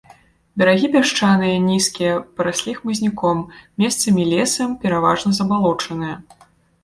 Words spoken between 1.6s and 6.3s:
нізкія, параслі хмызняком, месцамі лесам, пераважна забалочаныя.